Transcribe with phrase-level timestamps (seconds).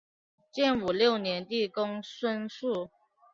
[0.51, 2.89] 建武六年帝公孙述。